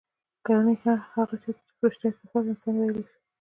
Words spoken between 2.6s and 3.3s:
وييلی شي